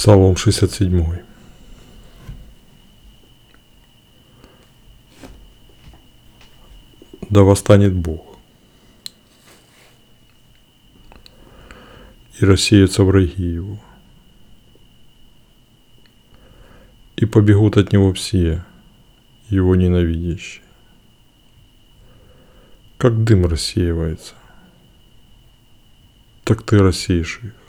[0.00, 1.20] Псалом 67.
[7.28, 8.38] Да восстанет Бог.
[12.40, 13.78] И рассеются враги Его.
[17.16, 18.64] И побегут от Него все,
[19.50, 20.64] Его ненавидящие.
[22.96, 24.32] Как дым рассеивается,
[26.44, 27.59] так Ты рассеешь их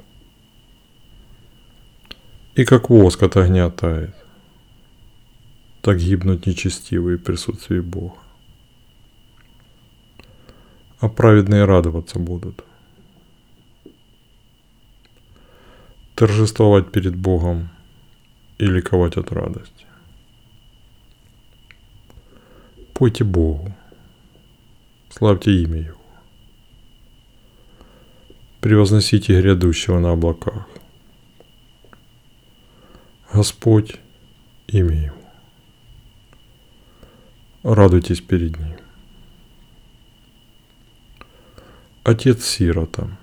[2.55, 4.15] и как воск от огня тает,
[5.81, 8.17] так гибнут нечестивые в присутствии Бога.
[10.99, 12.63] А праведные радоваться будут.
[16.15, 17.69] Торжествовать перед Богом
[18.59, 19.85] и ликовать от радости.
[22.93, 23.73] Пойте Богу,
[25.09, 26.01] славьте имя Его,
[28.59, 30.67] превозносите грядущего на облаках.
[33.33, 33.95] Господь,
[34.67, 35.15] имя Его.
[37.63, 38.75] Радуйтесь перед Ним.
[42.03, 43.17] Отец сиротам,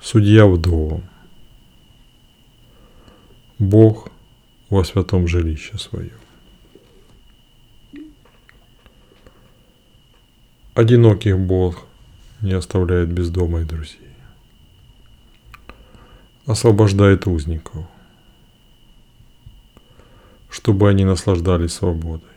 [0.00, 1.02] судья вдовам,
[3.58, 4.10] Бог
[4.70, 6.18] во святом жилище своем.
[10.74, 11.86] Одиноких Бог
[12.40, 14.13] не оставляет без дома и друзей
[16.46, 17.86] освобождает узников,
[20.50, 22.28] чтобы они наслаждались свободой.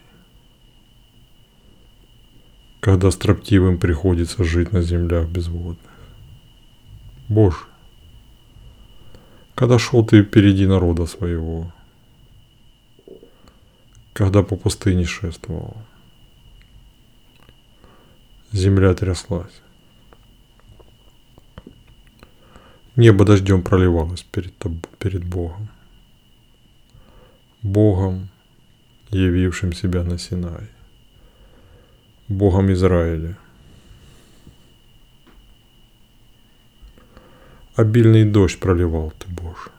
[2.79, 5.77] Когда строптивым приходится жить на землях безводных.
[7.27, 7.57] Боже,
[9.55, 11.73] когда шел ты впереди народа своего,
[14.13, 15.75] когда по пустыне шествовал,
[18.53, 19.61] земля тряслась.
[22.97, 24.53] Небо дождем проливалось перед,
[24.97, 25.69] перед Богом.
[27.61, 28.29] Богом,
[29.11, 30.67] явившим себя на Синай.
[32.27, 33.37] Богом Израиля.
[37.75, 39.69] Обильный дождь проливал ты, Боже.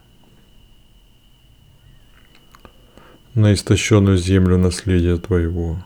[3.34, 5.82] На истощенную землю наследия Твоего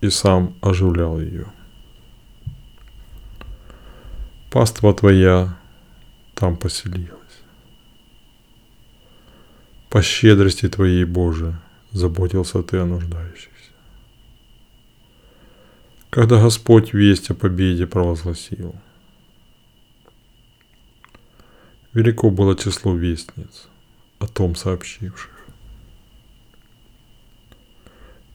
[0.00, 1.44] и сам оживлял ее.
[4.50, 5.57] Паства Твоя
[6.38, 7.42] там поселилась.
[9.88, 11.58] По щедрости Твоей, Боже,
[11.92, 13.72] заботился Ты о нуждающихся.
[16.10, 18.74] Когда Господь весть о победе провозгласил,
[21.92, 23.68] велико было число вестниц,
[24.20, 25.48] о том сообщивших.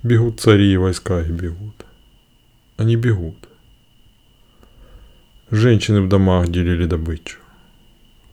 [0.03, 1.85] Бегут цари и войска и бегут.
[2.77, 3.47] Они бегут.
[5.51, 7.42] Женщины в домах делили добычу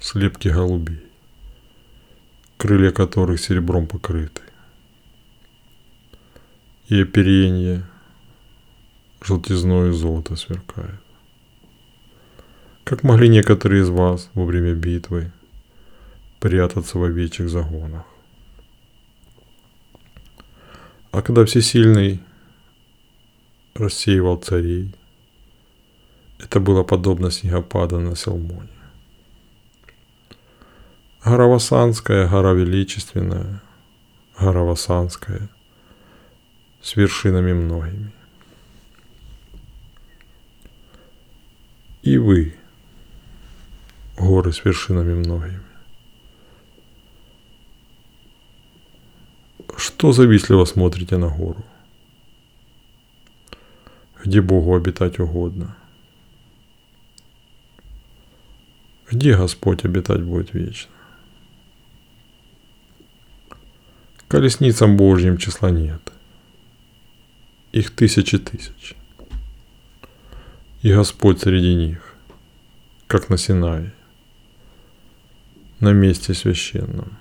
[0.01, 1.05] слепки голубей,
[2.57, 4.43] крылья которых серебром покрыты,
[6.89, 7.87] и оперенье
[9.21, 11.01] желтизной золото сверкает.
[12.85, 15.31] Как могли некоторые из вас во время битвы
[16.41, 18.05] прятаться в овечьих загонах?
[21.13, 22.21] А когда Всесильный
[23.75, 24.95] рассеивал царей,
[26.39, 28.80] это было подобно снегопаду на Селмоне.
[31.23, 33.61] Гора Васанская, гора величественная,
[34.39, 35.51] гора Васанская,
[36.81, 38.11] с вершинами многими.
[42.03, 42.55] И вы,
[44.17, 45.61] горы с вершинами многими.
[49.77, 51.63] Что завистливо смотрите на гору?
[54.25, 55.77] Где Богу обитать угодно?
[59.11, 60.91] Где Господь обитать будет вечно?
[64.31, 66.13] Колесницам Божьим числа нет.
[67.73, 68.95] Их тысячи тысяч.
[70.83, 72.15] И Господь среди них,
[73.09, 73.93] как на Синае,
[75.81, 77.19] на месте священном.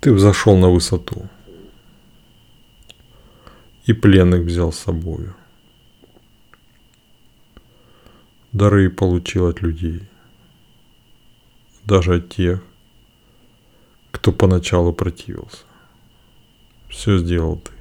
[0.00, 1.28] Ты взошел на высоту
[3.84, 5.36] и пленных взял с собою.
[8.52, 10.08] Дары получил от людей,
[11.84, 12.62] даже от тех,
[14.16, 15.64] кто поначалу противился.
[16.88, 17.72] Все сделал ты,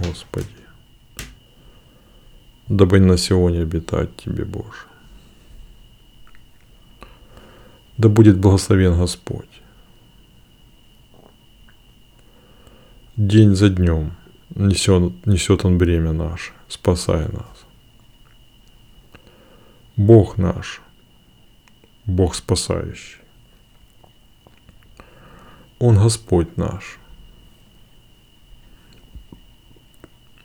[0.00, 0.48] Господи.
[2.68, 4.88] Дабы на сегодня обитать Тебе, Боже.
[7.96, 9.62] Да будет благословен Господь.
[13.16, 14.16] День за днем
[14.56, 17.64] несет, несет Он бремя наше, спасая нас.
[19.96, 20.80] Бог наш
[22.06, 23.23] Бог спасающий.
[25.86, 26.98] Он Господь наш.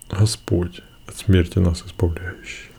[0.09, 2.71] Господь, от смерти нас избавляющий.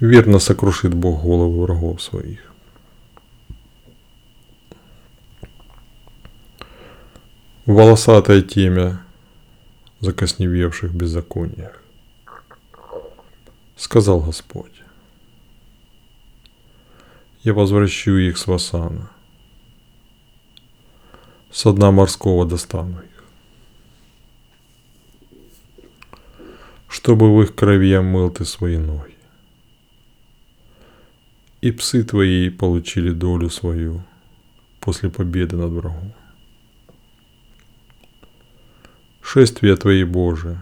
[0.00, 2.50] Верно сокрушит Бог голову врагов своих.
[7.66, 9.02] Волосатое темя
[10.00, 11.82] закосневевших беззакониях.
[13.76, 14.77] Сказал Господь,
[17.48, 19.10] я возвращу их с Васана,
[21.50, 23.24] со дна морского достану их,
[26.88, 29.16] чтобы в их крови омыл ты свои ноги,
[31.62, 34.02] и псы твои получили долю свою
[34.80, 36.12] после победы над врагом.
[39.22, 40.58] Шествие Твои, Боже,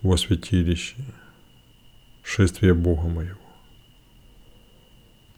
[0.00, 0.96] во святилище,
[2.22, 3.49] шествие Бога моего,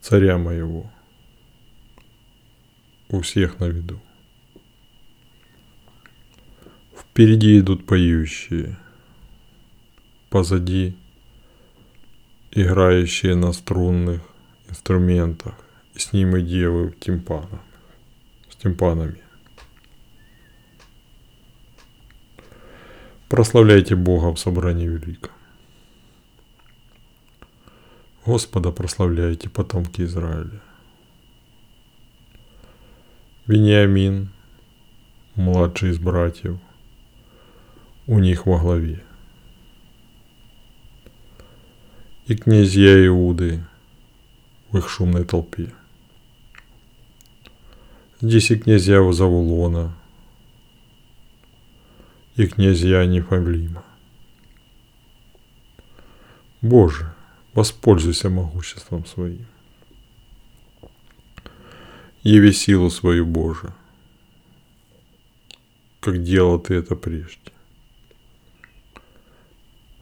[0.02, 0.90] Царя моего,
[3.08, 4.00] у всех на виду.
[6.98, 8.76] Впереди идут поющие,
[10.28, 10.96] позади
[12.50, 14.22] играющие на струнных
[14.68, 15.54] инструментах
[15.94, 17.60] и с ним и девы в тимпанах,
[18.50, 19.22] с тимпанами.
[23.28, 25.30] Прославляйте Бога в собрании великом.
[28.24, 30.60] Господа прославляйте, потомки Израиля.
[33.48, 34.30] Вениамин,
[35.34, 36.56] младший из братьев,
[38.06, 39.02] у них во главе.
[42.28, 43.64] И князья Иуды
[44.70, 45.72] в их шумной толпе.
[48.20, 49.96] Здесь и князья Завулона,
[52.36, 53.82] и князья Нефавлима.
[56.60, 57.12] Боже,
[57.54, 59.46] воспользуйся могуществом своим.
[62.22, 63.72] Яви силу свою, Боже,
[66.00, 67.52] как делал ты это прежде.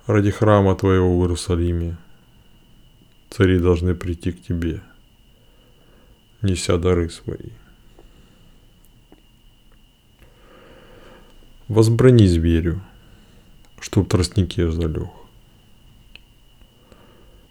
[0.06, 1.96] Ради храма Твоего в Иерусалиме
[3.30, 4.82] цари должны прийти к Тебе,
[6.42, 7.50] неся дары свои.
[11.68, 12.82] Возбрани зверю,
[13.80, 15.19] чтоб тростнике залег.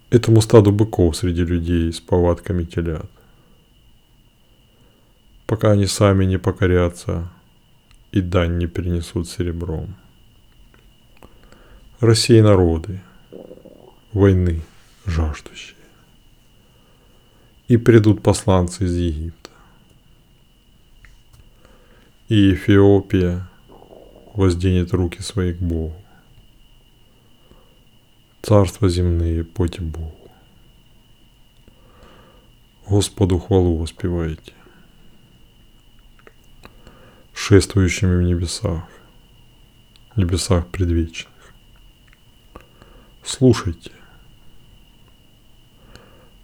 [0.10, 3.10] Этому стаду быков среди людей с повадками телят.
[5.46, 7.30] Пока они сами не покорятся
[8.12, 9.96] и дань не перенесут серебром.
[12.00, 13.02] России народы,
[14.14, 14.62] войны
[15.06, 15.76] жаждущие.
[17.68, 19.50] И придут посланцы из Египта.
[22.30, 23.48] И Эфиопия–
[24.40, 25.96] возденет руки свои к Богу.
[28.50, 30.32] Царства земные, пойте Богу.
[32.88, 34.54] Господу хвалу воспевайте,
[37.32, 38.90] шествующими в небесах,
[40.16, 41.54] небесах предвечных.
[43.24, 43.92] Слушайте,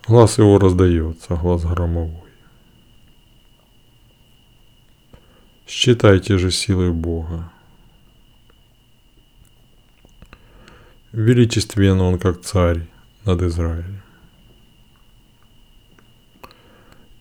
[0.06, 2.30] глаз его раздается, глаз громовой.
[5.66, 7.52] Считайте же силой Бога,
[11.16, 12.90] Величествен он, как царь
[13.24, 14.02] над Израилем.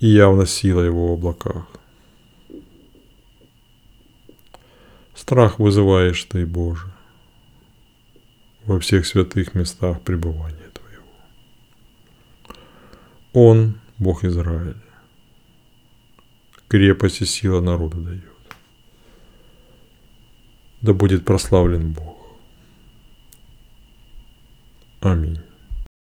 [0.01, 1.69] И явно сила его в облаках.
[5.15, 6.93] Страх вызываешь ты, Боже,
[8.65, 11.07] во всех святых местах пребывания Твоего.
[13.33, 14.83] Он, Бог Израиля,
[16.67, 18.25] крепость и сила народа дает.
[20.81, 22.14] Да будет прославлен Бог.
[25.05, 25.54] Amin.